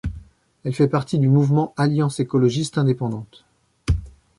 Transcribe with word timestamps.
Elle 0.63 0.73
fait 0.73 0.87
partie 0.87 1.19
du 1.19 1.27
mouvement 1.29 1.75
Alliance 1.77 2.19
écologiste 2.19 2.79
indépendante. 2.79 3.45